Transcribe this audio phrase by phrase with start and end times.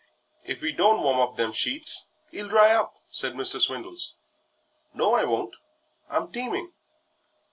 [0.43, 3.61] "If we don't warm up them sheets 'e'll dry up," said Mr.
[3.61, 4.15] Swindles.
[4.95, 5.53] "No, I won't;
[6.09, 6.73] I'm teeming."